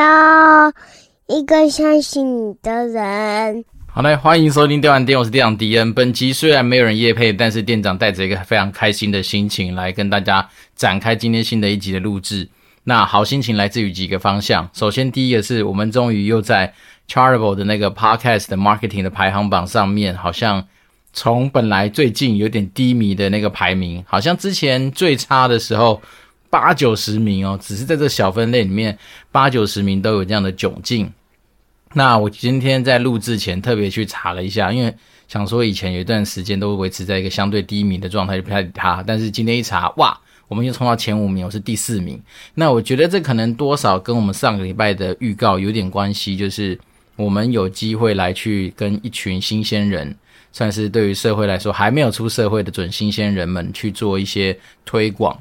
[0.00, 0.72] 也需要
[1.26, 3.64] 一个相信你的人。
[3.86, 5.92] 好嘞，欢迎收听电玩店，我是店长迪恩。
[5.92, 12.48] 本集虽然没有人夜配，但是店长带着一个非常开心的心情来跟大家展开今天新的一集的录制。
[12.84, 14.66] 那好心情来自于几个方向。
[14.72, 16.72] 首先，第一个是我们终于又在
[17.06, 20.66] Chartable 的那个 Podcast 的 Marketing 的排行榜上面，好像
[21.12, 26.00] 从本来最近有点低迷的那个排名，好像之前最差的时候
[26.50, 28.98] 八九十名哦，只是在这小分类里面
[29.30, 31.10] 八九十名都有这样的窘境。
[31.94, 34.94] 那我今天在录制前特别去查了一下，因为
[35.26, 39.02] 想说以前有一段时间都维持在一个相对低迷的状态，就不太理他。
[39.06, 42.20] 但是今天一查，哇，我们又冲到前五名，我是第四名。
[42.54, 46.78] 那我觉得这可能多少跟我们上个礼拜的预告有点关系，就是
[47.16, 50.16] 我们有机会来去跟一群新鲜人，
[50.52, 55.36] 算是对于社会来说还没有出社会的准新鲜人们去做一些推广。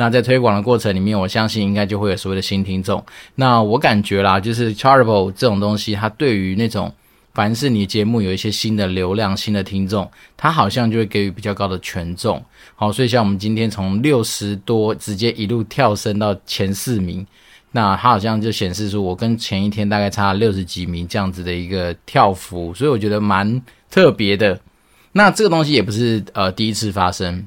[0.00, 3.04] 那在推广的过程里面，我相信应该就会有所谓的新听众。
[3.34, 6.94] 那我感觉啦，就是 Charitable 这种东西，它对于那种
[7.34, 12.40] 凡是你节目有一些新的流量、新的听众，它好像就会给予比较高的权重。
[12.76, 17.26] 好，所以像我们今天从六十多直接一路跳升到前四名，
[17.72, 24.60] 那它好像就显示出我跟前一天大概差六十几名这样子的一个跳幅，所以我觉得蛮特别的。
[25.10, 27.44] 那这个东西也不是呃第一次发生。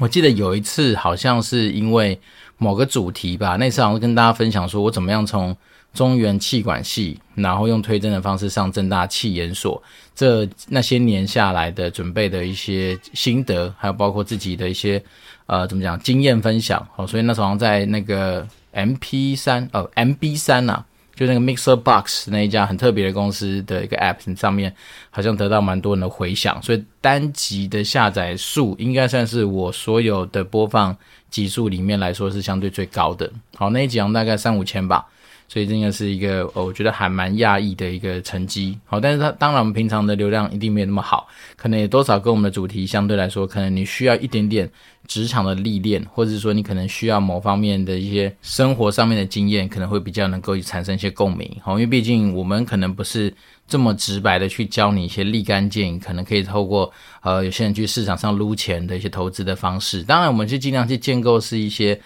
[0.00, 2.18] 我记得有一次，好像是因为
[2.56, 5.56] 某个主题吧，那次好像跟大家分享说，我怎么样从
[5.92, 9.82] 中原气管系，然后用推甄的方式上正大气研所，
[10.14, 15.02] 这那些年下来的准备的一些心得，还有包括自己的一些
[15.46, 16.86] 呃怎么讲经验分享。
[16.94, 20.84] 好，所以那时候好像在那个 M P 三哦 MB3 呐、
[21.18, 24.72] 就那个 Mixer Box 那一家很特别的公司的一个 App 上面，
[25.10, 30.96] 好像得到蛮多人的回响，所以单集的下载数应该算是我所有的播放
[31.28, 33.28] 集数里面来说是相对最高的。
[33.56, 35.04] 好，那一集好像大概三五千吧。
[35.48, 38.78] 所以这个是一个，我觉得还蛮讶异的一个成绩。
[38.84, 41.26] 好，但是它当然我们平常的流量一定没有那么好，
[41.56, 44.70] 可能也多少跟我们的主题相对来说，可能你需要一点点
[45.06, 51.50] 职场的历练，或者是说你可能需要某方面的一些生活上面的经验，可能会比较能够产生一些共鸣。
[51.62, 53.32] 好，因为毕竟我们可能不是
[53.66, 56.92] 这么直白的去教你一些立竿见影，可能可以透过
[57.22, 60.02] 呃有些人去市场上撸钱的一些投资的方式。
[60.02, 61.98] 当然，我们是尽量去建构是一些。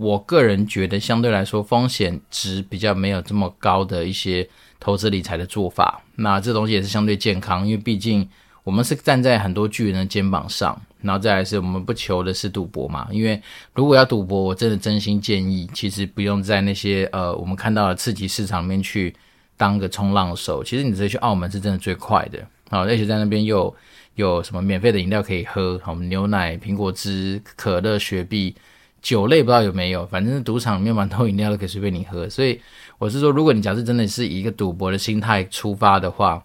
[0.00, 4.48] 我个人觉得相对来说风险值比较没有这么高的一些
[4.80, 8.26] 投资理财的做法，那这东西也是相对健康，因为毕竟
[8.64, 13.38] 我们是站在很多巨人的肩膀上，然后再来是我们不求的是赌博嘛，因为
[13.74, 19.14] 如果要赌博，我真的真心建议，其实不用在那些呃我们看到的刺激市场里面去
[19.58, 22.38] 当个冲浪手，其实你直接去澳门是真的最快的，
[22.70, 23.74] 好，而且在那边又
[24.14, 28.56] 有，有什么免费的饮料可以喝，好，牛奶、苹果汁、可乐、雪碧。
[29.02, 32.60] 酒类不知道有没有，反正赌场里面蛮多饮料都可以随便你喝，所以
[32.98, 36.42] 我是说，如果你假设真的是以一个赌博的心态出发的话，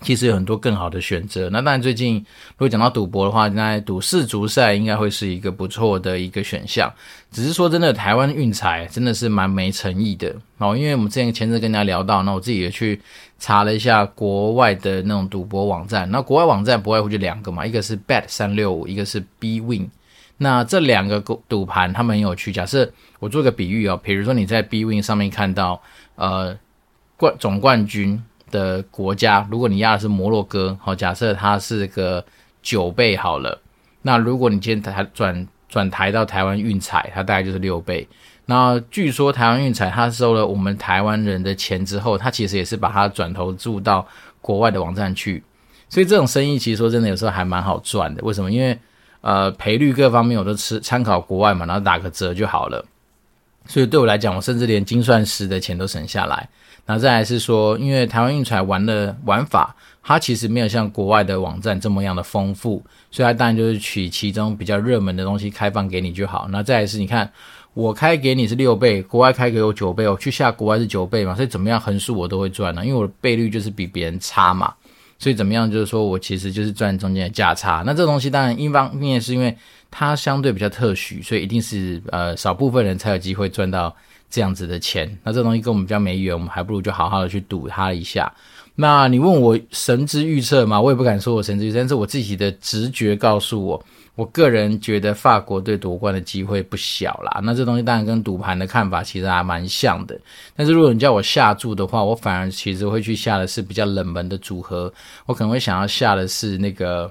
[0.00, 1.50] 其实有很多更好的选择。
[1.50, 2.16] 那当然，最近
[2.52, 6.92] 如果讲到赌博的话，那赌世足赛应该会是一个不错的一个选项。
[7.32, 13.00] 只是说真的，台湾运彩真的是蛮没诚意的哦，因为我们之前前阵跟人家聊到，那我自己也去
[13.40, 19.88] 查了一下国外的那种赌博网站，那国外网站不外乎就两个嘛，一个是 Bet 三六五，一个是 bwin。
[20.38, 22.52] 那这两个赌盘，他们很有趣。
[22.52, 25.80] 假设我做个比喻哦，比如说你在 bwin 上面看到，
[26.14, 26.56] 呃，
[27.16, 32.24] 冠总冠军的国家，如果你压的是摩洛哥，好，假设它是个
[32.62, 33.60] 九倍好了。
[34.02, 38.06] 那如果你今天台转转台到台湾运彩，它大概就是六倍。
[38.46, 44.06] 那据说台湾运彩它收了我们台湾人的钱之后，它其实也是把它转投注到
[44.40, 45.42] 国外的网站去。
[45.88, 48.22] 所以这种生意其实说真的，有时候还蛮好赚的。
[48.22, 48.50] 为什么？
[48.50, 48.78] 因为
[49.20, 52.84] 呃，赔率各方面我都吃参考国外嘛，然后打个折就好了。
[53.66, 56.48] 所以对我来讲，我甚至连精算师的钱都省下来。
[56.86, 66.48] 然后再来是说，因为台湾运彩玩的玩法，它其实没有像国外的网站这么样的丰富，所以它当然就是取其中比较热门的东西开放给你就好。
[66.50, 67.30] 那再来是，你看
[67.74, 72.82] 我开给你是六倍，国外开给我九倍，我去下国外是九倍嘛，所以怎么样横竖我都会赚呢？
[72.86, 74.72] 因为我的倍率就是比别人差嘛。
[75.18, 75.70] 所以怎么样？
[75.70, 77.82] 就是说我其实就是赚中间的价差。
[77.84, 79.56] 那这东西当然一方面是因为
[79.90, 83.94] 它相对比较特许，所以一定是呃少部分人才有机会赚到
[84.30, 85.18] 这样子的钱。
[85.24, 88.32] 那这东西跟我们比较没缘，我们还不如就好好的去赌它一下。
[88.76, 90.80] 那你问我神之预测嘛？
[90.80, 93.84] 我也不敢说我神之预测，但是我自己的直觉告诉我。
[94.18, 97.40] 我个人觉得法国队夺冠的机会不小啦。
[97.40, 100.20] 那这东西当然跟赌盘的看法其实还蛮像的。
[100.56, 104.92] 但是如果你叫我下注的话，我反而其实会去下的是比较冷门的组合。
[105.26, 107.08] 我可能会想要下的是那个，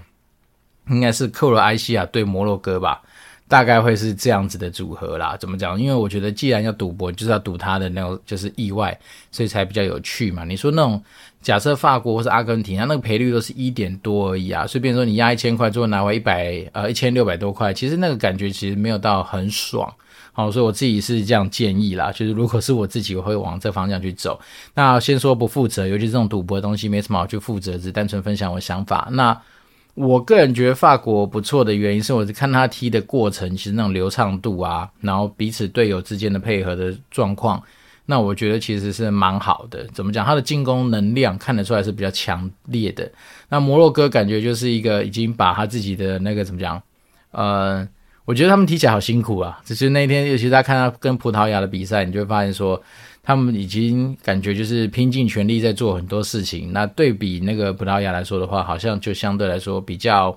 [0.89, 3.01] 应该是克罗埃西亚对摩洛哥吧。
[3.47, 5.37] 大概会是这样子的组合啦。
[5.39, 5.79] 怎么讲？
[5.79, 8.97] 因为我觉得既然要赌博，就是要赌他的那种就是意外，
[9.31, 10.43] 所以才比较有趣嘛。
[10.43, 11.01] 你说那种
[11.41, 14.67] 假设法国或是阿根廷，它那个赔率都是一点多而已啊。
[14.67, 19.91] 随便，说你押一千块，最后拿回一百呃一千六百多块，其实那个感觉其实没有到很爽。
[20.33, 24.39] 好，所以我自己是这样建议啦，就是如果是我自己，我会往这方向去走。
[24.75, 29.07] 那先说不负责，尤其这种赌博的东西，没什么好去负责，只单纯分享我想法。
[29.13, 29.35] 那
[29.97, 37.59] 我个人觉得法国不错的原因是，我是看他踢的过程，其实那种流畅度啊，然后彼此队友之间的配合的状况，
[38.05, 39.83] 那我觉得其实是蛮好的。
[39.93, 40.23] 怎么讲？
[40.23, 43.11] 他的进攻能量看得出来是比较强烈的。
[43.49, 46.79] 那摩洛哥感觉就是一个已经把他自己的那个怎么讲，
[47.31, 47.87] 呃。
[48.27, 49.57] 我觉得他们踢起来好辛苦啊！
[49.63, 52.83] 只是那天，尤其是他看他跟葡萄牙的比赛，你就会发现说，
[53.27, 56.71] 他们已经感觉就是拼尽全力在做很多事情。
[56.71, 60.31] 那对比那个葡萄牙来说的话，好像就相对来说比较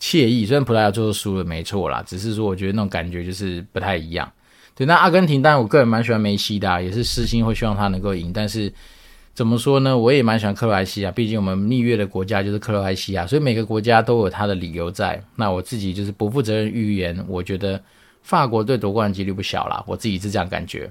[0.00, 0.46] 惬意。
[0.46, 4.32] 虽然葡萄牙最后输了，没错啦，只是说我觉得那种感觉就是不太一样。
[4.74, 8.72] 对，那阿根廷当然我个人蛮喜欢梅西的，也是私心会希望他能够赢，但是。
[9.34, 9.96] 怎么说呢？
[9.96, 15.18] 我也蛮喜欢克罗埃西亚，毕竟我们蜜月的国家就是克罗埃西亚，所以每个国家都有它的理由在。
[15.36, 17.82] 那我自己就是不负责任预言，我觉得
[18.22, 20.90] 法国队夺冠几率不小啦，我自己是这样感觉。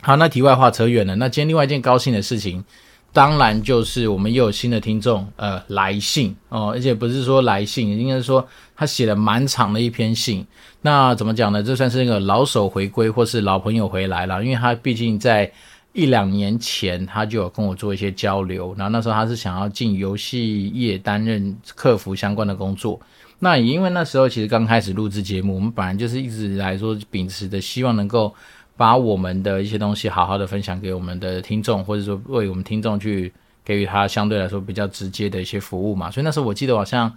[0.00, 1.16] 好，那题外话扯远了。
[1.16, 2.64] 那今天另外一件高兴的事情，
[3.12, 8.46] 当然就是我们又有新的听众呃来信哦，而且不是说来信，应该是说
[8.76, 10.46] 他写了蛮长的一篇信。
[10.82, 11.62] 那怎么讲呢？
[11.62, 15.50] 这算是一个老手回归，或是老朋友回来了，因为他毕竟在。
[15.94, 23.00] 一两年前，他就有跟我做一些交流，然后那时候他是想要进游戏业担任客服相关的工作。
[23.40, 28.32] 那也因为那时候其实刚开始录制节目，我们本来就是一直来说秉持的希望能够
[28.78, 33.30] 把我们的一些东西好好的分享给我们的听众，或者说为我们听众去
[33.64, 36.08] 给予他相对来说比较直接的一些服务嘛。
[36.12, 37.12] 所以那时候我记得好像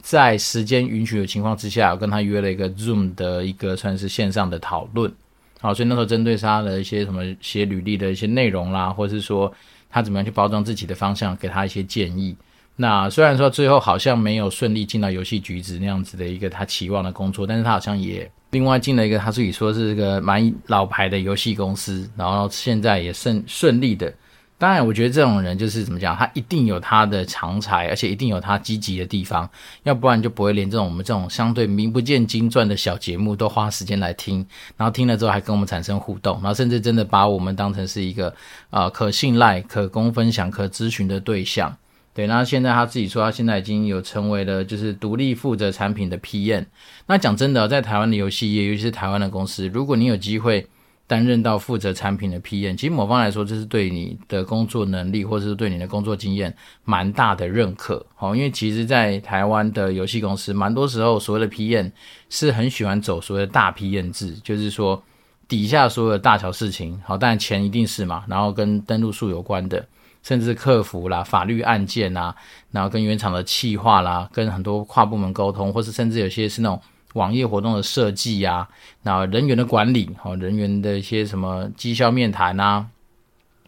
[0.00, 5.12] 在时间允许的情况之下，我跟他约了一个 Zoom 的一个算是线上的讨论。
[5.60, 9.52] 好，所以那时候针对他的一些什么写履历的一些内容啦，或者是说
[9.90, 12.36] 他怎么样去包装自己的方向，给他一些建议。
[12.76, 24.12] 那虽然说最后好像没有顺利进到游戏局子那样子的一个他期望的工作，但是他好像也另外进了一个他自己说是一个蛮老牌的游戏公司，然后现在也顺顺利的。
[24.58, 29.48] 当然，我觉得这种人就是怎么讲，他一定有他的长才，而且一定有他积极的地方，
[29.82, 34.46] 要不然就不会连这种我们这种相对名不见经传的小节目都花时间来听，
[34.76, 38.32] 然后听了之后还跟我们产生互动，然后甚至真的把我们当成是一个
[38.70, 41.76] 啊、可信赖、可供分享、可咨询的对象。
[42.14, 46.66] 对，那现在他自己说，他现在已经有成为了就是独立负责产品的 PM。
[47.06, 50.66] 那讲真的，在台湾的游戏业，尤其是台湾的公司，如果你有机会。
[51.04, 56.54] 担任到负责产品的 PM，其实某方来说，这是对你的工作能力，或者是对你的工作经验
[56.84, 58.06] 蛮大的认可。
[58.14, 61.90] 好，因为其实，在台湾的游戏公司，蛮多时候所谓的 PM
[62.30, 65.02] 是很喜欢走所谓的大 PM 制，就是说
[65.46, 69.84] 底下所有的大小事情，好，当然钱一定是嘛，然后跟登录数有关的，
[70.22, 72.34] 甚至客服啦、法律案件啦，
[72.70, 76.80] 然后跟原厂的企划啦，跟很多跨部门沟通，或是甚至有些是那种。
[77.14, 78.66] 网页活动的设计呀，
[79.02, 82.86] 然后人员的管理，哦，人员的一些什么绩效面谈啊，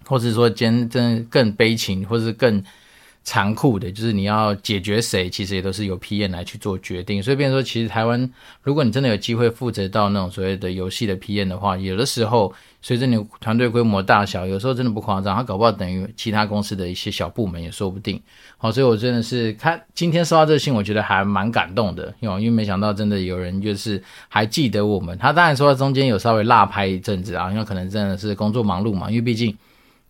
[0.07, 2.65] 或者说兼真更悲情，或是更。
[3.27, 7.23] 残酷的，就是你要解决谁，其实也都是由 PM 来去做决定。
[7.23, 8.31] 所以，变说，其实台湾，
[8.61, 12.53] 如果你真的有机会负责到那种所谓的游戏的 PM 的话，有的时候
[12.85, 18.21] 随着你团队规模大小，有时候真的不夸张，它搞不好等于其他公司的一些小部门也说不定。
[18.59, 25.17] 好，所以我真的是看今天收到这个信，我觉得还蛮感动的，因为因为没想到真的有人就是还记得我们。
[25.17, 29.57] 他当然说中间有稍微落拍一阵子啊，因为可能真的是工作忙碌嘛，因为毕竟。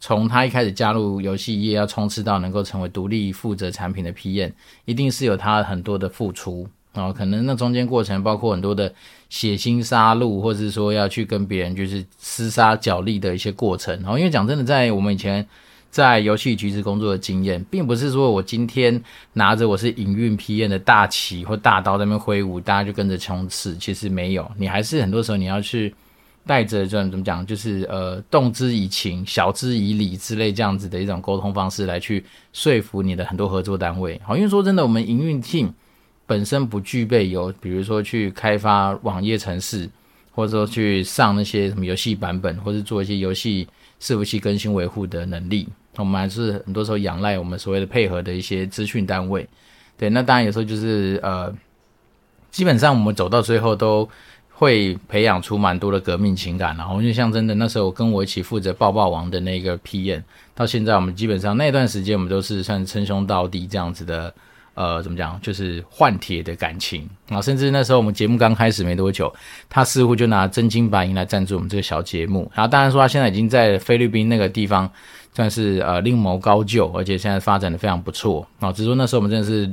[0.00, 4.52] 从他一开始加入游戏业，要冲刺到能够成为独立负责产品的 PM，
[4.84, 7.12] 一定是有他很多的付出啊。
[7.12, 8.92] 可能那中间过程包括很多的
[9.28, 13.94] 血腥杀戮，或是说要去跟别人就是厮杀角力的一些过程。
[14.00, 15.46] 然后，因为讲真的，在我们以前
[15.90, 19.02] 在游戏局子工作的经验，并不是说我今天
[19.34, 23.76] 拿着我是营运 PM 的大旗或大刀在那边挥舞，大家就跟着冲刺。
[23.76, 25.94] 其实没有，你还是很多时候你要去。
[26.46, 32.22] 带着这种怎么讲，就是呃，动之以情，晓之以理之类这样子的一种沟通方式来去
[32.52, 34.20] 说服你的很多合作单位。
[34.22, 35.70] 好，因为说真的，我们营运 team
[36.26, 39.88] 本身不具备有，比如说去开发网页程式，
[40.32, 43.68] 或者说去上那些什么游戏版本，或者做一些游戏
[44.00, 45.68] 伺服器更新维护的能力。
[45.96, 49.48] 我们还是很多时候仰赖我们所谓的配合的一些资讯单位。
[49.96, 51.54] 对，那当然有时候就是呃，
[52.50, 54.08] 基本上我们走到最后都。
[54.56, 60.22] 会培养出蛮多的革命情感，然后就像真的那时候跟我一起负责抱抱王的那个 PM，
[60.54, 64.32] 到现在我们基本上那段时间我们都是算称兄道弟这样子的
[64.74, 67.40] 呃，怎么讲，就是换铁的感情啊。
[67.40, 69.32] 甚至那时候我们节目刚开始没多久，
[69.68, 72.50] 他似乎就拿真金白银来赞助我们这个小节目。
[72.54, 74.90] 然后当然说他现在已经在菲律宾那个地方
[75.32, 78.72] 算是呃另谋高就，而且现在发展的非常不错啊。
[78.72, 79.72] 只是说那时候我们真的是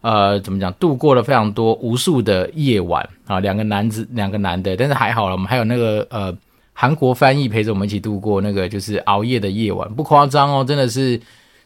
[0.00, 6.36] 呃怎么讲，度过了非常多无数的夜晚啊，两个男子两个男的，但是还好了，我们还有那个呃
[6.72, 11.20] 韩国翻译陪着我们一起度过那个就是熬夜的夜晚，不夸张哦，真的是。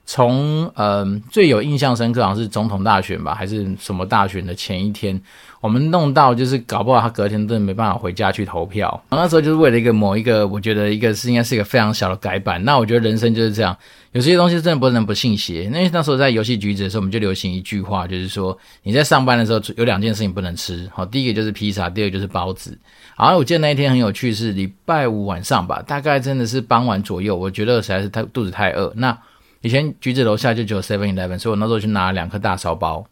[0.07, 5.19] 从呃最有印象深刻，好像是总统大选吧，还是什么大选的前一天，
[5.61, 9.03] 我们弄到就是搞不好他隔天真的没办法回家去投票。
[9.11, 12.63] 那时候就是为了一个某一个，我觉得一个是应该是一个非常小的改版。
[12.65, 13.75] 那我觉得人生就是这样，
[14.13, 15.71] 有些东西真的不能不信邪。
[15.73, 22.79] 那那时候在游戏局子的时候，我们就流行一句话，就是说你在上班的时候有两件事情不能吃，好，第一个就是披萨，第二个就是包子。
[23.17, 29.17] 好，我记得那一天很有趣，是礼拜五晚上吧，大概真的是傍晚左右，我觉得实在是太肚子太饿，那。
[29.65, 33.03] 以前橘子楼下就只有 Seven Eleven，所以我那时候去拿了两颗大烧包。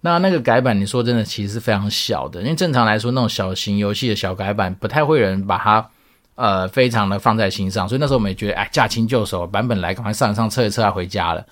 [0.00, 5.90] 那那个改版，你说真的，其实是非常小的，因为正常来说，那种小型游戏的小改版，不太会有人把它
[6.36, 7.88] 呃非常的放在心上。
[7.88, 11.44] 所以那时候我们也觉得，哎，驾轻就熟，版本来，赶快上一上，测一测，要回家了。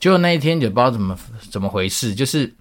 [0.00, 1.16] 结果那一天也不知道怎么
[1.52, 2.52] 怎么回事，就是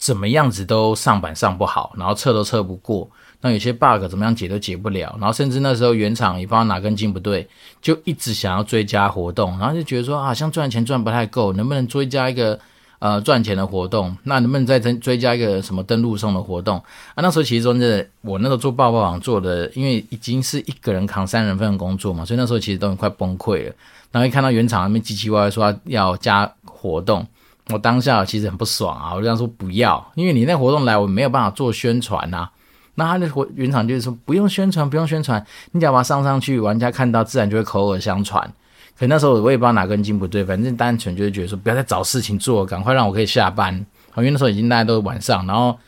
[0.00, 3.08] 怎么样子都上版上不好，然后测都测不过。
[3.42, 7.48] 那有些 bug 怎么样解都解不了，然后甚至那时候原厂也不知道哪根筋不对，
[7.80, 12.58] 就一直想要追加活动，然后就觉得说啊，像赚钱赚不太够，能不能追加一个
[12.98, 14.14] 呃赚钱的活动？
[14.24, 16.76] 那能不能再增追加一个什么登录送的活动？
[17.14, 23.74] 啊，那时候其实真的，我那时候做爆爆网做的，因为已经是一个人扛三人份的工作嘛，所以那时候其实都很快崩溃了。
[24.12, 27.26] 然后一看到原厂那边唧唧歪歪说要加活动，
[27.72, 32.50] 我当下其实很不爽啊，我就想说不要，因为你那活动来，我没有办法做宣传呐、啊。
[32.96, 38.52] 那他的原厂就是说不用宣传，不用宣传，你只要把它上上去，玩家看到自然就会口耳相传。
[38.98, 43.74] 可那时候我也不知道哪根筋不对，反正单纯就是觉得说不要再找事情做，赶快让我可以下班。
[44.16, 45.78] 因为那时候已经大家都晚上，然后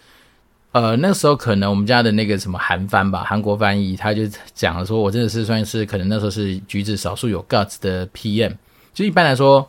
[0.70, 4.22] 呃那时候可能我们家的那个什么韩翻吧，韩国翻译，他就
[4.54, 8.54] 讲了说我真的是算是可能那时候是橘子少数有 guts 的 PM，
[8.94, 9.68] 就一般来说。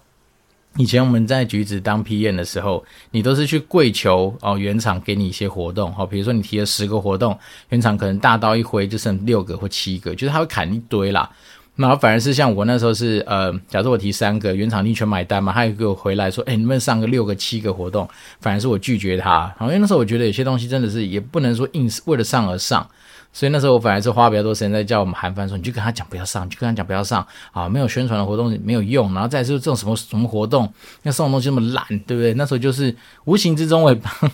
[0.78, 7.38] 以前我们在橘子当 PM 的时候，你都是去跪求哦，原厂给你一些活动，哦，比如说你提了十个活动，
[7.70, 11.30] 原厂可能大刀一挥就剩六个或七个，就是他会砍一堆啦。
[11.76, 18.08] 然后反而是像我那时候是呃，假设我提三个，原厂你全买单嘛，他又给我回来说，哎，你们上个六个七个活动，
[18.40, 19.52] 反而是我拒绝他。
[19.58, 22.88] 好，因为那时候我觉得有些东西真的是也不能说硬为了上而上。
[23.34, 30.72] 所以那时候我反而是花比较多时间在叫我们韩翻说，你就跟他讲不要上，你就跟他讲不要上啊，没有宣传的活动没有用，然后再是这种什么什么活动，
[31.02, 32.34] 那送的东西那么烂，对不对？
[32.36, 34.32] 那时候就是无形之中我也帮，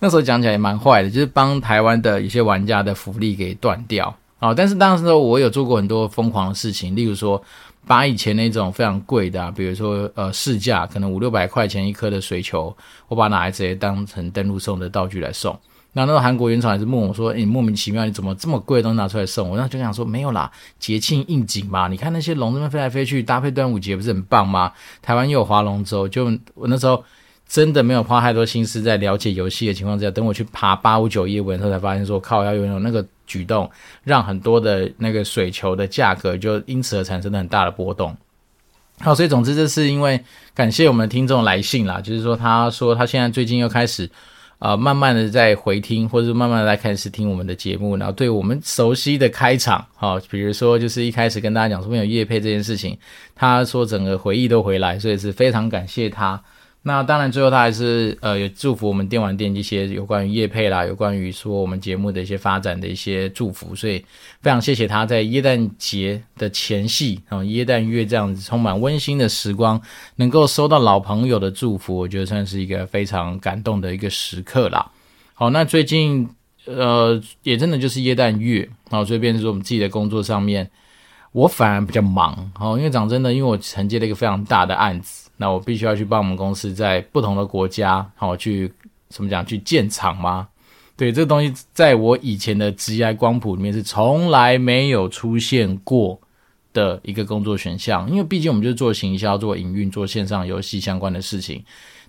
[0.00, 4.52] 那时候讲起来也蛮坏的，就是帮台湾的一些玩家的福利给断掉啊。
[4.52, 7.42] 但是当时我有做过很多疯狂的事情，例如说
[7.86, 12.76] 把以前那种非常贵的，啊，比如说呃市价可能五六百块钱一颗的水球，
[13.08, 15.58] 我把拿来直接当成登录送的道具来送。
[15.94, 21.86] 那那个韩国原厂也是问我说：“欸，莫名其妙，你怎么这么贵的东西拿出来送我？”那就想说：“没有啦，节庆应景嘛。
[21.86, 24.72] 你看那些龙这边飞来飞去，搭配端午节不是很棒吗？
[25.02, 27.04] 台湾又有划龙舟，就我那时候
[27.46, 33.70] 真的没有花太多心思在了解游戏的情况之下，等我去爬八五九页文的时候，才发现说靠，要拥有那个举动，
[34.02, 38.16] 让很多的那个水球的价格就因此而产生了很大的波动。
[39.00, 44.10] 好，所以总之这是因为感谢我们的听众来信啦，就是说他说他现在最近又开始。
[44.62, 52.96] 啊、慢慢的在回听，或者是慢慢的在开始听我们的节目，然后对我们熟悉的开场，好、比如说就是一开始跟大家讲说没有叶配这件事情，
[53.34, 56.40] 他说整个回忆都回来，所以是非常感谢他。
[56.84, 64.04] 那当然，最后他还是呃有祝福我们电玩店一些有关于业配啦，有关于说我们节目的一些发展的一些祝福，所以
[64.40, 69.80] 非常谢谢他在耶诞节的前夕啊、哦，耶诞月这样子充满温馨的时光，
[70.16, 74.90] 能够收到老朋友的祝福，我觉得算是一个非常感动的一个时刻啦。
[75.34, 76.28] 好，那最近
[76.64, 80.68] 呃也真的就是耶诞月啊，所以变成说我们自己的工作上面，
[81.30, 85.21] 我反而比较忙哦，因为讲真的，因为我承接了一个非常大的案子。
[85.42, 88.72] 那我必须要去帮我们公司在不同的国家，好去
[89.08, 90.46] 怎么讲去建厂吗？
[90.96, 96.16] 对，这个东西在我以前的职业光谱里面是从来没有出现过
[96.72, 101.60] 的一个工作选项，因为毕竟我们就是做行销、做营运、做线上游戏相关的事情。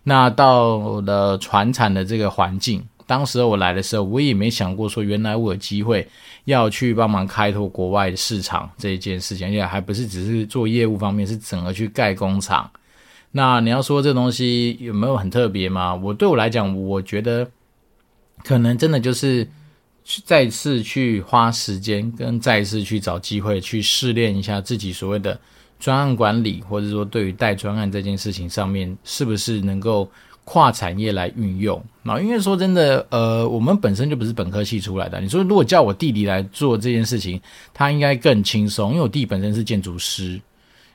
[0.04, 6.08] 那到了传产的这个环境，当时我来的时候，我也没想过说原来我有机会
[6.46, 12.70] 要去帮忙开拓国外的市场这一件事情，而且还不是只是做业务方面，是整个去盖工厂。
[13.36, 15.96] 那你要说这东西有没有很特别吗？
[15.96, 17.50] 我对我来讲，我觉得
[18.44, 19.48] 可能真的就是
[20.24, 25.40] 再次去花时间，跟再次去找机会去试炼一下自己所谓的
[25.80, 30.08] 专案管理，或者说对于带专案这件事情上面，是不是能够
[30.44, 31.84] 跨产业来运用。
[32.04, 35.20] 那因为说真的，呃，我们本身就不是本科系出来的。
[35.20, 37.42] 你说如果叫我弟弟来做这件事情，
[37.74, 40.40] 他应该更轻松，因为我弟本身是建筑师。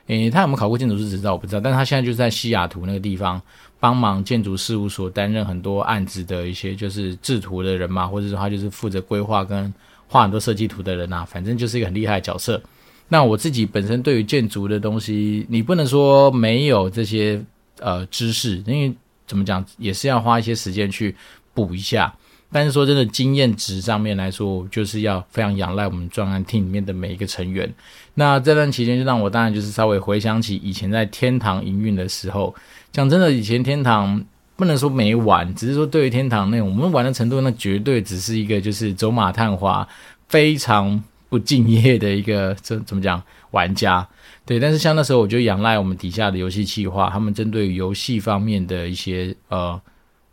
[0.09, 3.39] 诶，他有没有考过建筑师执照我不知道，但他现在就在西雅图那个地方
[3.79, 9.71] 帮忙建筑事务所担任很多案子的一些就是制图的人嘛，或者说他就是负责规划跟
[10.07, 12.59] 画很多设计图的人啊，反正就是一个很厉害的角色。
[13.07, 17.39] 那我自己本身对于建筑的东西，你不能说没有这些
[17.79, 18.91] 呃知识，因为
[19.27, 21.15] 怎么讲也是要花一些时间去
[21.53, 22.11] 补一下。
[22.51, 27.71] 但是说真的，经验值上面来说，就是要非常仰赖我们专案 team 里面的每一个成员。
[28.15, 32.55] 那这段期间，就让我当然就是稍微回想起以前在天堂营运的时候。
[32.91, 34.25] 讲真的，以前天堂
[34.55, 39.87] 不能说没玩，只是说对于天堂那我们玩的程度，那绝对只是一个就是走马探花、
[40.27, 44.07] 非常不敬业的一个这怎么讲玩家。
[44.43, 49.79] 对，但是像那时候，我就仰赖我们底下的游戏企划，他们针对游戏方面的一些呃。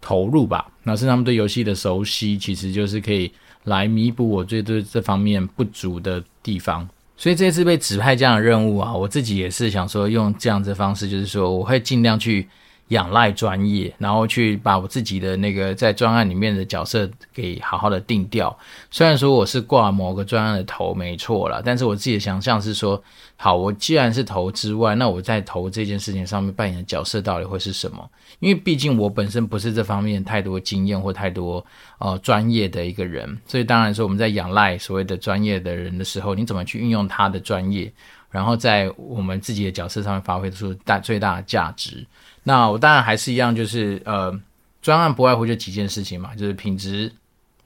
[0.06, 3.32] 投入吧，那是他们对游戏的熟悉，其实就是可以
[3.64, 6.88] 来弥补我最对这方面不足的地方。
[7.16, 12.46] 所以这次被指派这样的任务啊，我自己也是想说用这样子的方式，就是说我会尽量去。
[12.88, 18.56] 仰赖专业，然后去把我自己的那个在专案里面的角色给好好的定调。
[18.90, 23.02] 虽然说我是挂某个专案的头，没错了，但是我自己的想象是说，
[23.36, 28.08] 好，我既然是头之外，那我在头这件事情上面扮演的角色到底会是什么？
[28.38, 31.64] 因为毕竟我本身不是这方面太多经验或太多
[31.98, 37.92] 呃专业的一个人，所以当然说我们在仰赖所谓的专业的人的时候，你怎么去运用他的专业，
[38.36, 42.06] 然后在我们自己的角色上面发挥出大最大的价值。
[42.42, 44.38] 那我当然还是一样，就是呃，
[44.82, 47.10] 专案不外乎就几件事情嘛，就是品质，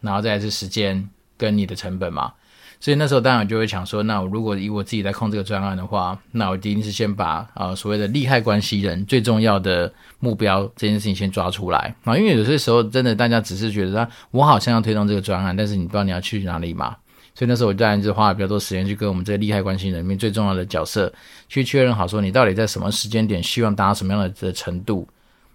[0.01, 2.33] 然后再是时间跟你的成本嘛。
[2.79, 16.97] 所以那时候当然就会想说，那我如果以我自己来控这个专案的话，那我一定是先把呃所谓的利害关系人最重要的目标这件事情先抓出来啊，因为有些时候真的大家只是觉得啊，我好像要推动这个专案，但是你不知道你要去哪里嘛。
[17.41, 21.11] 所以那时候我当然就花了比较多时间去跟我们这些利害关系人里面最重要的角色
[21.49, 25.09] 去确认好，说你到底在什么时间点希望达到什么样的的程度。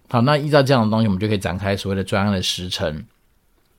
[0.09, 3.05] 好，那依照这样的东西，我们就可以展开所谓的专案的时程。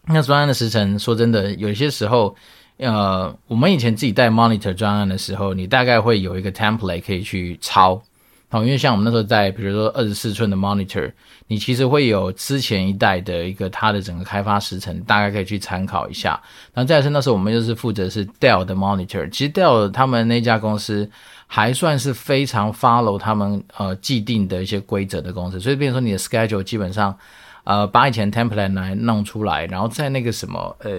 [0.04, 2.36] 那专案的时程，说真的，有些时候，
[2.76, 8.00] 呃，我们以前自己带 monitor 专案的时候，你大概会有一个 template 可以去抄。
[8.48, 11.10] 好，因为像我们那时候在，比如说二十四寸的 monitor，
[11.48, 16.40] 你其实会有之前一代的一个它的整个开发时程，大概可以去参考一下。
[16.72, 21.10] 然后再是那时候我们就是负责是 Dell 的 monitor，其实 Dell 他们那家公司
[21.48, 27.18] 还算是非常 follow 他们呃既定的一些规则的公司，所以变成说你的 schedule 基本上
[27.64, 30.92] 呃把以前 template 来弄出来，然后在那个什么呃，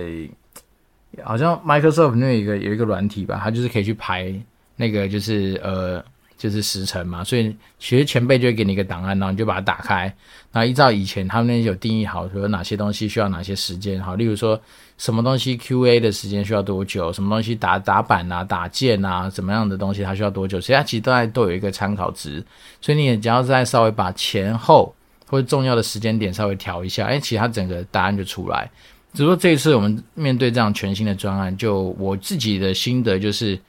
[1.23, 4.35] 好像 Microsoft 那有一个有一个软体吧，它就是可以去排
[4.75, 6.03] 那个就是呃。
[6.37, 10.03] 就是时程嘛，所以其实前辈就会给你一个档案，然后你就把它打开，
[10.51, 14.59] 然后依照以前他们那些有定义好，说哪些东西需要哪些时间，好，例如说
[14.99, 22.45] 什么东西 QA 的时间需要多久，什么东西打打板啊、打件啊，什么样的东西它需要多久，所以它其实都在都有一个参考值，
[22.81, 24.93] 所以你也只要再稍微把前后
[25.25, 28.69] 或者重要的时间点稍微调一下，哎，其实它整个答案就出来。
[29.13, 33.59] 只不过这一次我们面对这样全新的专案，就我自己的心得就是。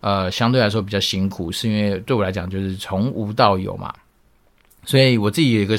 [0.00, 3.92] 呃，相对来说比较辛苦，是因为对我来讲就是从无到有嘛，
[4.84, 5.76] 所以我自己有一个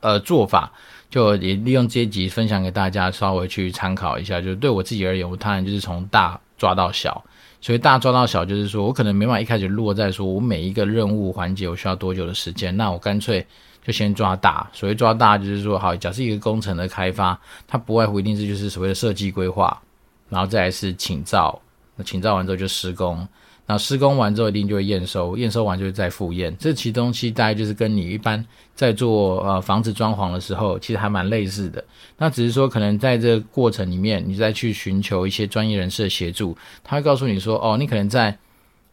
[0.00, 0.70] 呃做法，
[1.08, 4.40] 就也利用这一集分享给大家，稍微去参考一下。
[4.40, 7.24] 就是对我自己而言，我当然就是从大抓到小，
[7.60, 13.46] 所以大抓到小就是说我可能没办法一开始落在说我每一个任务环节我需要多久的时间，那我干脆
[13.84, 14.68] 就先抓大。
[14.72, 19.80] 所谓抓大就是说，好，假设一个工程的开发，它不外乎一定是就是所谓的设计规划，
[20.28, 21.58] 然后再来是请造，
[21.96, 23.26] 那请造完之后就施工。
[23.72, 26.54] 那施工完之后，一定就会验收，验收完就会再复验。
[26.58, 31.82] 这其中期大概就是跟你一般在做呃房子装潢的时候，其实还蛮类似的。
[32.18, 36.54] 那只是说，可能在这个过程里面，你再去寻求一些专业人士的协助，
[36.84, 38.36] 他会告诉你说，哦，你可能在。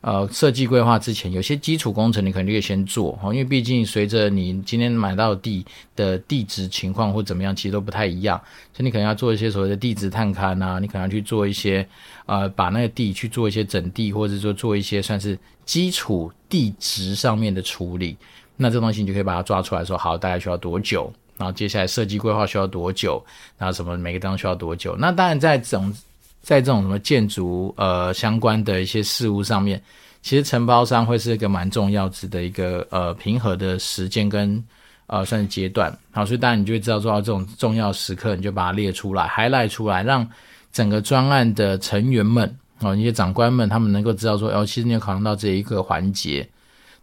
[0.02, 8.40] 呃，设计规划之前，有些基础工程你可能就可以先做，因为毕竟随着你今天买到地的地质情况或怎么样，其实都不太一样，
[8.74, 11.86] 所以你可能要做一些所谓的地质探勘啊，你可能要去做一些，
[12.28, 18.16] 呃，把那个地去做一些整地，或者说做一些算是基础地质上面的处理，
[18.56, 23.22] 那这东西你就可以把它抓出来说，好，大概需要多久，然后接下来设计规划需要多久，
[23.58, 25.94] 然后什么每个地方需要多久，那当然在整。
[26.42, 29.82] 在这种什么建筑呃相关的一些事物上面，
[30.22, 34.64] 其实承包商会是一个蛮重要值的一个呃平和的时间跟
[35.08, 35.96] 呃算是阶段。
[36.12, 40.28] 好，所以当然你就会知道做到这种重要时刻，你就把它列出来，highlight 出来，让
[40.72, 46.48] 整个专案的成员们哦，一些长官们他们能够知道说，哦，其实你有考虑到这一个环节。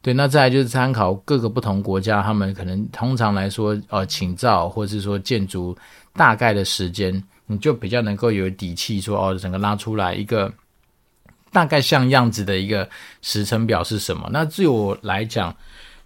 [0.03, 5.77] 对，那再来就是参考各个不同国家，他们可能通常来说，呃，请造或者是说建筑
[6.13, 10.53] 大概的时间，你就比较能够有底气说，哦，整个拉出来一个
[11.53, 12.89] 大概像样子的一个
[13.23, 14.29] 时程表是什么？
[14.33, 15.55] 那对我来讲，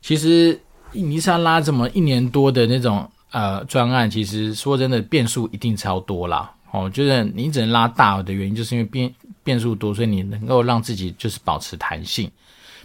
[0.00, 0.60] 其实
[0.92, 6.52] 你是要拉这么一年多的那种呃专案，其实说真的变数一定超多啦。
[6.72, 12.30] 哦，就是你只能拉大的原因，就是因为变变数多，所以你能够让自己就是保持弹性。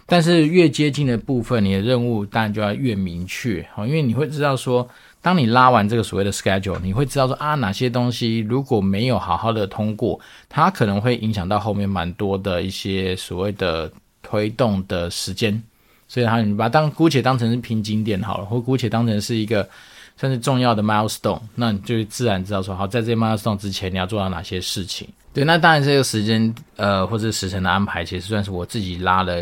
[0.08, 4.88] 但是越接近的部分，你的任务当然就要越明确哦，因为你会知道说，
[5.26, 13.90] 当你拉完这个所谓的 schedule，你会知道说啊，哪些东西如果没有好好的通过，它可能会影响到后面蛮多的一些所谓的
[14.22, 15.60] 推动的时间。
[16.06, 19.68] 所以，它你把它当姑且当成是瓶颈点好了，或姑且当成是一个
[20.16, 25.08] 算是重要的 milestone，那你就自然知道说，好，在这 milestone 之前你要做到哪些事情。
[25.34, 29.34] 对，那当然这个时间呃或者时程的安排，其实算是我自己拉了。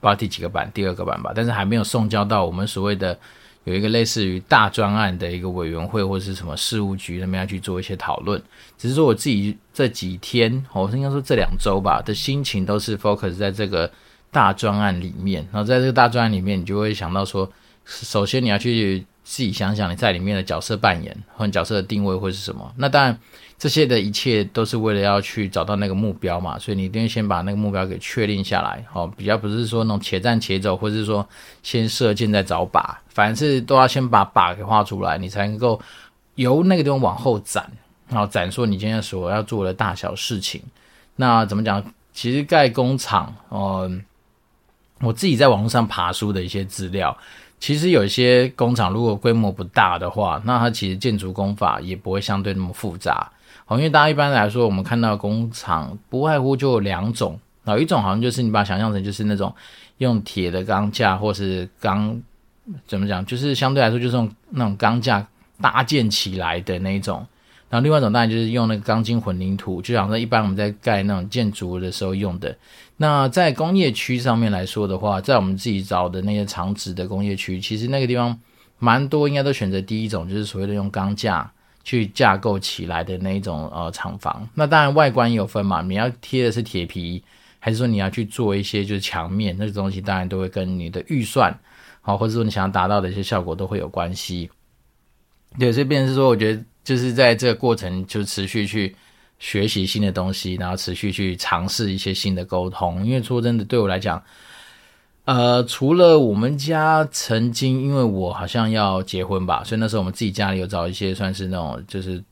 [0.00, 3.16] 不知道第几个版，第二个版吧，但是还没有送交到我们所谓的
[3.70, 8.42] 有一个类似于大专案的一个委员会或者是什么事务局他们要去做一些讨论。
[8.76, 13.90] 只是说我自己这几天，我应该说这两周吧的心情都是 focus 在这个
[14.32, 15.46] 大专案里面。
[15.52, 17.50] 然后在这个大专案里面，你就会想到说，
[17.84, 22.72] 首先你要去自己想想你在里面的角色扮演或者角色的定位会是什么。
[22.76, 23.16] 那当然。
[23.60, 31.28] 这些的一切都是为了要去找到那个目标嘛，所以你一定先把那个目标给确定下来，哦，比较不是说那种且战且走，或是说
[31.62, 35.78] 先射箭再找靶，凡是都要先把靶给画出来，你才能够
[36.36, 37.70] 由那个地方往后展，
[38.08, 40.62] 然后展说你今天所要做的大小事情。
[41.16, 41.84] 那怎么讲？
[42.14, 43.90] 其实盖工厂，哦，
[45.00, 47.14] 我自己在网络上爬书的一些资料。
[47.60, 53.30] 其实有一些工厂，如果规模不大的话，那它其实建筑工法也不会相对那么复杂。
[53.66, 59.54] 好，因为大家一般来说，我们看到工厂不外乎就两种，有一种好像就是你把它想象成就是那种
[59.98, 62.18] 用铁的钢架或是钢，
[62.86, 65.24] 怎么讲，就是相对来说就是用那种钢架
[65.60, 67.24] 搭建起来的那一种。
[67.70, 72.54] 然后另外一种当然就是用那个钢筋混凝土，就像说一般我们在盖那种建筑的时候用的。
[72.96, 78.36] 那在工业区上面来说的话，在我们自己找的那些厂址的工业区，其实那个地方
[78.80, 81.48] 蛮多，应该都选择第一种，就是所谓的用钢架
[81.84, 84.46] 去架构起来的那一种呃厂房。
[84.54, 87.22] 那当然外观也有分嘛，你要贴的是铁皮，
[87.60, 91.56] 还是说你要去做一些就是墙面，那个东西当然都会跟你的预算，
[92.00, 94.50] 好，或者说你想要达到的一些效果都会有关系。
[95.56, 96.64] 对，所以变成是说，我觉得。
[96.82, 98.94] 就是在这个过程，就持续去
[99.38, 103.06] 学习新的东西，然后持续去尝试一些新的沟通。
[103.06, 104.22] 因为说真的，对我来讲，
[105.24, 112.22] 呃，除了我们家曾经，因为我好像要结婚吧，所以那时候我们自己家里有找一些算是那种，就是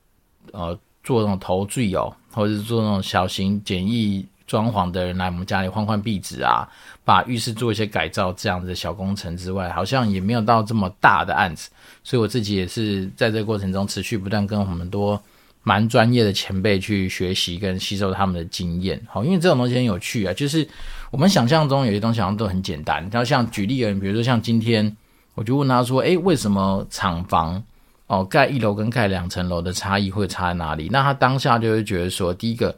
[0.53, 6.67] 呃做那种投注哦，或者是做那种小型简易装潢的人来我们家里换换壁纸啊，
[7.05, 11.71] 把浴室做一些改造这样子的小工程之外，好像也没有到这么大的案子。
[12.03, 15.23] 所以我自己也是在这个过程中持续不断跟我们多
[15.63, 19.01] 蛮专业的前辈去学习跟吸收他们的经验。
[19.07, 20.67] 好，因为这种东西很有趣啊，就是
[21.11, 23.07] 我们想象中有些东西好像都很简单。
[23.13, 24.97] 然后像举例而言，比如说像今天
[25.35, 27.63] 我就问他说：“诶，为什么厂房
[28.07, 32.75] 哦盖一楼跟盖两层楼的差异会差在哪里？”那他当下就会觉得说，第一个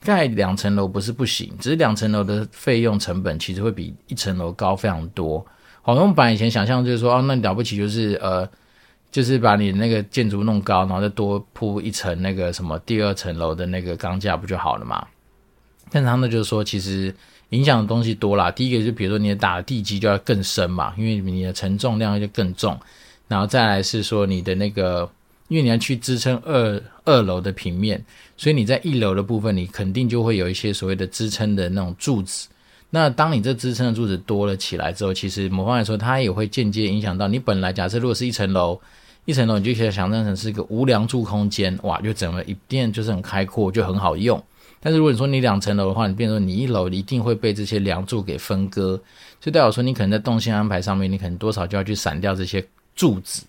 [0.00, 5.44] 盖两层楼不是不行，只是两层楼的费用成本其实会比一层楼高非常多。
[5.82, 8.48] 好，我们本来以前想象就是说，哦，那了不起就是呃。
[9.10, 15.02] 就是把你那个建筑弄高，然后再多铺一层那个什么第二层楼的那个钢架不就好了嘛？
[15.90, 17.12] 但他们就是说，其实
[17.48, 18.50] 影响的东西多啦。
[18.50, 22.78] 第一个就比如说你打的地基就要更深嘛，因为你的承重量就更重。
[23.28, 25.10] 然后再来是说你的那个，
[25.48, 28.02] 因为你要去支撑二二楼的平面，
[28.36, 32.48] 所以你在一楼的部分你肯定就会有一些所谓的支撑的那种柱子。
[32.90, 38.80] 那当你这支撑的柱子多了起来之后，其实某方面来说，它也会间接影响到你本来假设如果是一层楼。
[39.24, 44.42] 一层楼你就可以想象成是一个无梁柱空间，哇，就整个一片就是很开阔，就很好用。
[44.80, 48.98] 但是如果你说你两层楼的话，你变成你一楼一定会被这些梁柱给分割，
[49.38, 53.44] 就代表说你可能在动线安排上面，你可能多少就要去散掉这些柱子。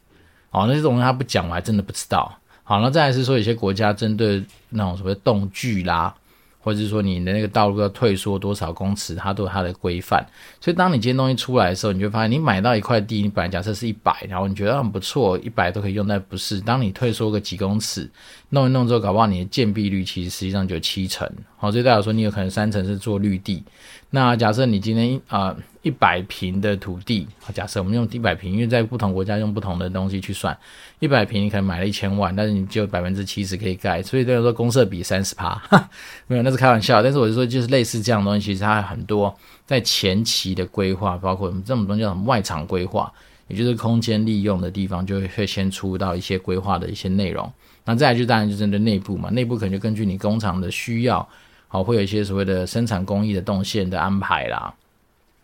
[0.51, 2.31] 哦，那些东西他不讲，我还真的不知道。
[2.63, 6.13] 好，那再来是说有些国家针对那种什么动距啦。
[6.61, 10.23] 或者是说你的那个道路要退缩多少公尺，它都有它的规范。
[10.59, 16.59] 所以当你这些东西出来的时候，你就发现你买到一块地，你本来假设是一百，然后你觉得很不错，一百都可以用，但不是。
[16.59, 18.07] 当你退缩个几公尺，
[18.51, 21.29] 弄一弄之后，搞不好你的建蔽率其实实际上就七成。
[21.55, 23.63] 好，所以代表说你有可能三成是做绿地。
[24.09, 30.57] 那假设你今天啊一百平的土地，假设我们用一百平，因为在不同国家用不同的东西去算，
[30.97, 35.61] 一百平你可能买了一千万，但是你只有百分之七十可以盖，所以这个说公设比三十趴，
[36.25, 37.03] 没有，那是开玩笑。
[37.03, 39.31] 但是我就说，就是类似这样的东西，其实它很多
[39.67, 43.13] 在前期的规划，包括我们这种东西叫什么外场规划，
[43.47, 47.51] 也就是空间利用的地方，就会先出到一些规划的一些内容。
[47.89, 51.27] 那再来就当然就针对内部嘛，内部可能就根据你工厂的需要，
[51.67, 54.71] 好，会有一些所谓的生产工艺的动线的安排啦。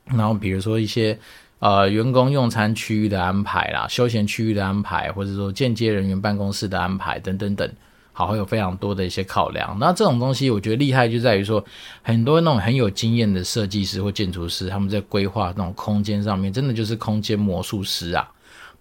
[0.06, 1.18] 然后比如说一些
[1.58, 7.68] 呃员工用餐区域的安排啦，休闲区域的安排，或者说间接人员办公室的安排等等等，
[8.14, 9.76] 好，会有非常多的一些考量。
[9.80, 11.66] 那这种东西我觉得厉害就在于说，
[12.04, 18.30] 很多那种很有经验的设计师或建筑师，他们在规划那种空间上面，真的就是空间魔术师啊！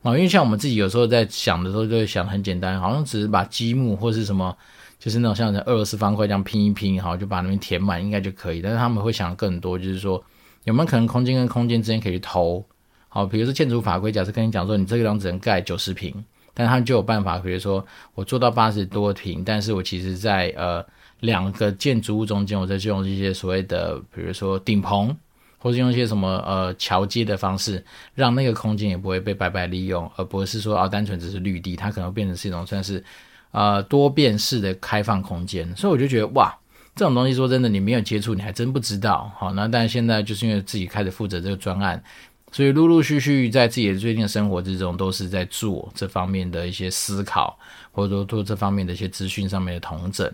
[0.04, 4.56] 哦，因为像我们自己有时候在想的时候，就会想很简单，好像只是把积木或是什么，
[4.98, 8.62] 就是那种像俄罗斯方块这样拼一拼，好，就把那边填满，应该就可以。
[8.62, 10.22] 但是他们会想更多，就是说。
[10.64, 12.64] 有没有可能空间跟空间之间可以去偷？
[13.10, 20.82] 好，比如说建筑法规，假设跟你讲说，你这个地方只能盖九十平，但他们就有办法，比如说我做到八十多平，但是我其实在呃
[21.20, 25.14] 两个建筑物中间，我再用一些所谓的，比如说顶棚，
[25.64, 27.83] 或是用一些什么呃桥接的方式，
[28.14, 33.03] 让那个空间也不会被白白利用，而不是说啊单纯只是绿地，它可能变成是一种算是
[33.53, 35.74] 呃多变式的开放空间。
[35.74, 36.55] 所以我就觉得哇。
[36.96, 39.29] 这种东西说真的，你没有接触，你还真不知道。
[39.37, 42.00] 好，那但是现在就是因为自己开始负责这个专案，
[42.53, 47.59] 所以陆陆续续在自己的最近的生活之中，都是在做这方面的一些思考，
[47.90, 50.33] 或者说做这方面的一些资讯上面的统整。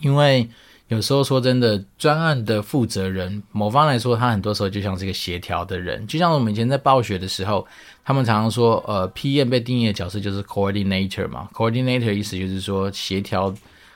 [0.00, 0.48] 因为
[0.92, 7.66] 有时候说真的，专案的负责人，某方来说，他很多时候就像是一个协调的人，就像我们以前在暴雪的时候，
[8.04, 13.54] 他们常常说，呃，PM 被定义的角色就是 coordinator 嘛，coordinator 意思就是说协调，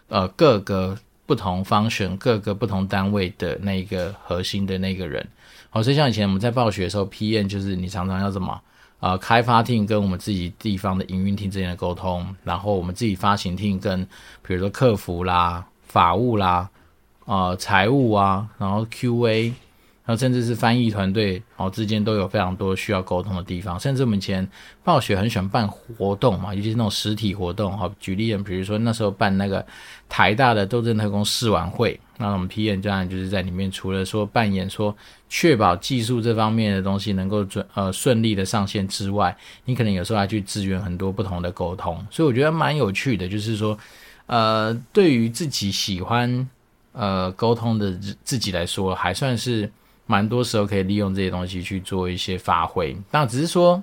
[0.08, 0.96] 呃，各个。
[1.28, 5.26] 不同 function 各个不同单位的那个核心的那个人，
[5.70, 8.60] 好，所以像以前我们在暴雪的时候，PM 就是你常常要怎么、
[9.00, 14.06] 呃，开发 team 跟我们自己地方的营运 team 之间的沟通，然后我们自己发行 team 跟
[14.46, 16.70] 比如说客服啦、法务啦、
[17.26, 19.52] 呃财务啊，然后 QA。
[20.08, 24.48] 然后甚至是翻译团队哦之间都有非常多需要沟通的地方，甚至我们以前
[24.84, 27.90] 暴雪很喜欢办活动嘛，尤其是那种实体活动哈。
[27.98, 29.66] 举例，比如说那时候办那个
[30.08, 34.96] 台大的斗阵特工试玩会，那我们 PM 当然就是在里面，除了说扮演说
[35.28, 43.76] 确保技术这方面的东西能够准呃顺利的上线之外，你可能有时候还去支援很多不同的沟通，所以我觉得蛮有趣的，就是说
[44.26, 46.48] 呃对于自己喜欢
[46.96, 47.92] 呃沟通的
[48.24, 49.70] 自己来说，还算是。
[50.08, 53.82] 蛮多时候可以利用这些东西去做一些发挥，那只是说，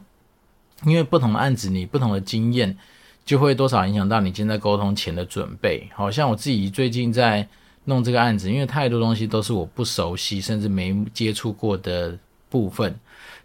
[0.85, 2.77] 因为不同的案子，你不同的经验，
[3.25, 5.85] 就会多少影响到你今天在沟通前的准备。
[5.93, 7.45] 好像我自己最近在
[7.83, 12.17] 弄这个案子，因为太多东西都是我不熟悉，甚至没接触过的
[12.49, 12.97] 部分，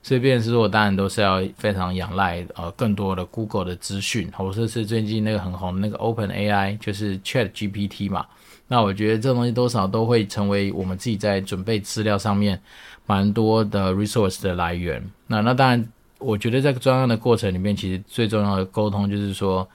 [0.09, 8.25] 所以变成是我当然都是要非常仰赖呃更多的 Google 的资讯，或者是最近那个很红的那个 Open AI，就是 Chat GPT 嘛。
[8.69, 12.59] 那我觉得这东西多少都会成为我们自己在准备资料上面
[13.05, 15.07] 蛮多的 resource 的来源。
[15.27, 15.87] 那那当然，
[16.19, 19.69] 我觉得在专案的过程里面，其实最重要的沟通就是说，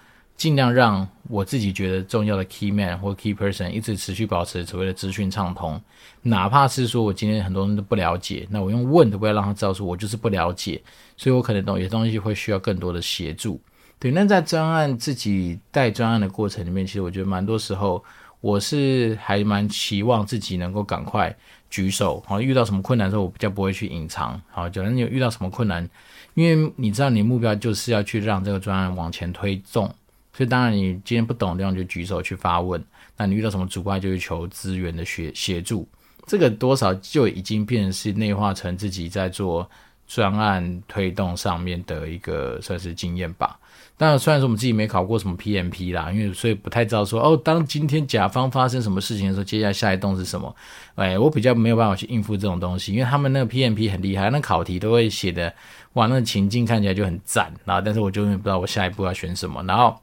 [0.44, 5.82] 尽量让我自己觉得重要的 key man 或 key person 一直持续保持所谓的资讯畅通，
[6.24, 10.84] 哪怕是说我今天很多人都不了解，那我用问都，不要让他知道说我就是不了解，
[11.16, 13.58] 所以我可能懂有些东西会需要更多的协助。
[13.98, 18.04] 对，那在专案自己带专案的过程里面，其实我觉得蛮多时候。
[18.42, 21.34] 我是还蛮期望自己能够赶快
[21.70, 25.90] 举手，好，遇到什么困难的时候，我比较不会去隐藏，好，假如你有遇到什么困难，
[26.34, 29.90] 因为你知道你目标就是要去让这个专案往前推动，
[30.36, 32.84] 所以当然你今天不懂的地方就举手去发问，
[33.16, 35.88] 那你遇到什么阻碍就去求资源的协协助，
[36.26, 39.70] 这个多少就已经变成是内化成自己在做
[40.08, 43.60] 专案推动上面的一个算是经验吧。
[43.96, 50.54] 当然，虽然说我们自己没考过什么 PMP 啦，因为所以不太知道说哦，当今天甲方发生什么事情的时候，接下来下一动是什么？
[50.96, 55.54] 哎，我比较没有办法去应付这种东西，因为他们那个 PMP 很厉害，那考题都会写的
[55.94, 59.96] 哇，那个情境看起来就很赞，然后但是我就不知道我下一步要选什么，然后。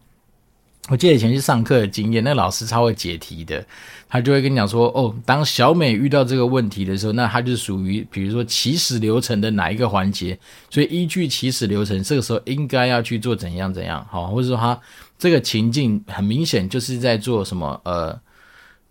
[0.88, 3.64] 我记得以前去上课的经验，那老师超会解题的，
[4.08, 10.36] 他就会跟你讲说，哦，当小美遇到这个问题的时候，那他就属于比如说起始流程的哪一个环节，
[10.68, 14.76] 所以依据起始流程，这个时候应该要去做怎样怎样，好，或者说他
[15.16, 18.18] 这个情境很明显就是在做什么，呃，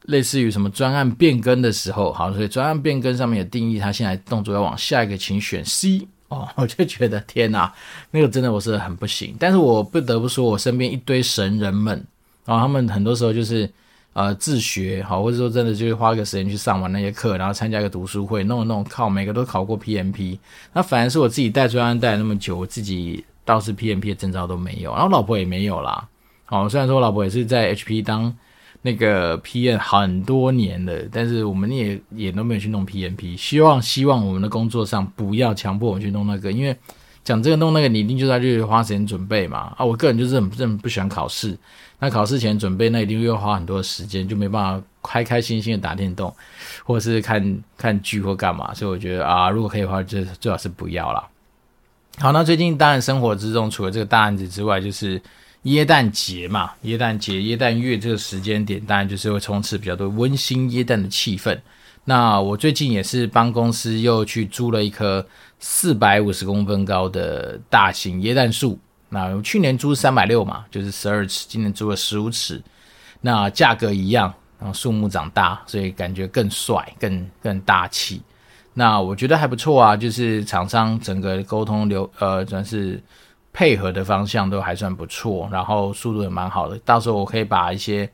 [0.04, 6.08] 类似于什么专案变更的时候，好，所以专案变更上面的定义，他现在动作要往下一个，请选 C。
[6.29, 7.71] 哦， 我就觉得天哪，
[8.11, 9.35] 那个真的我是很不行。
[9.39, 12.03] 但是我不得不说，我身边一堆神人们，
[12.45, 13.69] 然后他们很多时候就是，
[14.13, 20.37] 呃自学好，或者说真的就是花个时间去上完那些课，然后参加一个读书会，弄弄靠每个都考过 PMP，
[20.73, 26.07] 那反而是我自己带专案带那么久，我自己倒是 PMP 的证照都没有，然后老婆也没有啦。
[26.45, 28.35] 好，虽然说我老婆也是在 HP 当
[28.81, 33.35] 那个 PM 很多年了，但是我们也也都没有去弄 PMP。
[33.35, 36.73] 希望希望我们的工作上不要强迫我们去弄那个，因为
[37.23, 39.75] 讲这个弄那个，你一定就是要去花时间准备嘛。
[39.77, 41.57] 啊，我个人就是很很不喜欢考试，
[41.99, 46.33] 那考试前准备那一定又要花很多的时间，就没办法开开心心的打电动，
[46.85, 48.73] 或者是看看剧或干嘛。
[48.73, 51.27] 所以我觉得啊，如果可以的话，就最好是不要啦。
[52.17, 55.21] 好，那最近当然生活之中，除了这个大案子之外，就是。
[55.63, 61.60] 耶诞节嘛，耶诞节、耶诞月这个时间点，当然就是会充斥比较多温馨耶诞的气氛。
[62.06, 65.26] 那我最近也是帮公司又去租了一棵
[65.60, 68.80] 四百五十公分高的大型椰蛋树。
[69.10, 72.62] 那去年租三百六嘛，就是十二尺，今年租了十五尺。
[73.19, 78.22] 那价格一样，然后树木长大，所以感觉更帅、更更大气。
[78.74, 83.04] 那我觉得还不错啊，就是厂商整个沟通流，呃，主要是。
[83.51, 86.77] 配合的方向都还算不错，然后速度也蛮好的。
[86.85, 88.09] 到时候我可以把一些，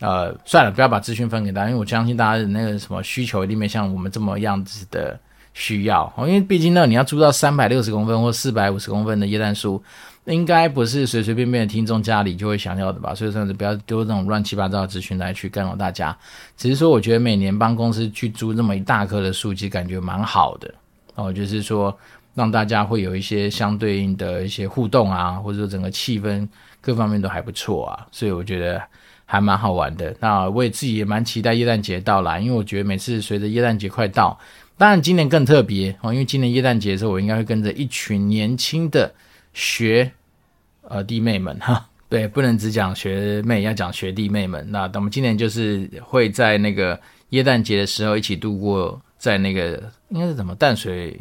[0.00, 5.18] 呃，算了，不要把资讯分给大家，因为我相信大家的那个什么需求一定没像我们这么样子的
[5.52, 6.12] 需要。
[6.18, 9.80] 因为毕竟呢，你要租到三百六十公分或四百五十公分的耶诞树，
[10.24, 13.14] 应该不是随随便便的听众家里就会想要的吧？
[13.14, 16.16] 所以说，不要丢这种乱七八糟的资讯来去干扰大家。
[16.56, 20.74] 只是说，我觉得每年帮公司去租这么一大棵的树，其实感觉蛮好的
[21.14, 21.96] 哦，就是说。
[22.38, 26.46] 让大家会有一些相对应的一些互动啊，或者说整个气氛
[26.80, 28.80] 各方面都还不错啊，所以我觉得
[29.26, 30.14] 还蛮好玩的。
[30.20, 34.38] 那我也自己也蛮期待耶诞节到来，因为我觉得每次随着耶诞节快到，
[34.76, 39.12] 当然今年更特别哦，因为今年耶诞节的时候，我应该会跟着一群年轻的
[39.52, 40.08] 学
[40.82, 44.64] 呃弟妹们哈，对，不能只讲学妹，要讲学弟妹们。
[44.70, 51.18] 那我们今年就是会在那个耶诞节的时候一起度过，在那个应该是怎么淡水。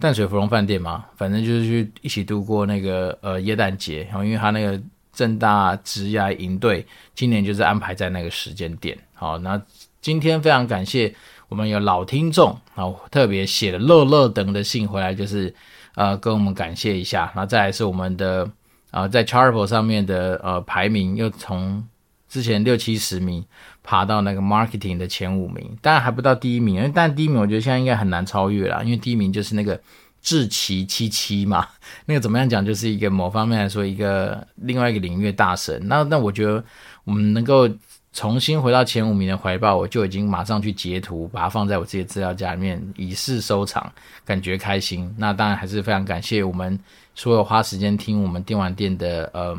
[0.00, 4.80] 淡水芙蓉饭店嘛，反正就是去一起度过那个呃耶诞节，然后因为他那个
[5.12, 8.96] 正大职涯营队今年就是安排在那个时间点。
[9.12, 9.60] 好，那
[10.00, 11.14] 今天非常感谢
[11.48, 15.54] 我们有老听众啊，特别写了乐乐等的信回来，就是
[15.94, 17.30] 呃跟我们感谢一下。
[17.34, 18.50] 然后再来是我们的
[18.90, 21.86] 啊、在 Chartable 上面的呃排名又从
[22.30, 23.44] 之前六七十名
[23.82, 29.78] 爬到那个 Marketing 的前五名，当然还不到第一名，因为但第一名我觉得现在应该很难超越了，因为第一名就是那个
[30.22, 31.66] 志奇七七嘛，
[32.06, 35.82] 那个怎么样讲，就是一个某方面来说一个另外一个领域大神。
[35.88, 36.62] 那那我觉得
[37.02, 37.68] 我们能够
[38.12, 43.92] 重新回到前五名的怀抱，我就已经马上去截图，把它放在我自己的资料夹里面以示收藏，
[44.24, 45.12] 感觉开心。
[45.18, 46.78] 那当然还是非常感谢我们
[47.16, 49.58] 所有花时间听我们电玩店的呃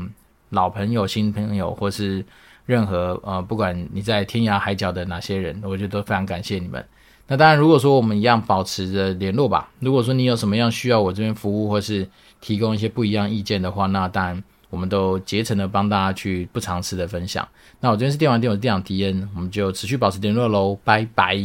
[0.51, 2.25] 老朋友、新朋友，或是。
[2.65, 6.83] 任何呃，不管你在天涯海角的哪些人，我觉得都非常感谢你们。
[7.27, 9.69] 那当然，如果说我们一样保持着联络吧。
[9.79, 12.05] 如果说你有什么样需要我这边服务，或是
[12.41, 17.47] 提供一些不一样意见的话，那当然我们都竭诚的帮大家去不偿失的分享。
[17.79, 21.37] 那我这边是电玩店，我是店长迪恩，我们就持续保持联络喽，拜拜。